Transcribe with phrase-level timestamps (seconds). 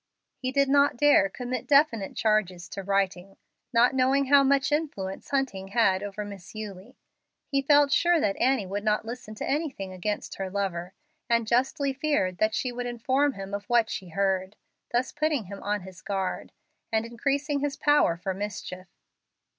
[0.39, 3.37] He did not dare commit definite charges to writing,
[3.71, 6.97] not knowing how much influence Hunting had over Miss Eulie.
[7.45, 10.95] He felt sure that Annie would not listen to anything against her lover,
[11.29, 14.55] and justly feared that she would inform him of what she heard,
[14.91, 16.51] thus putting him on his guard,
[16.91, 18.87] and increasing his power for mischief.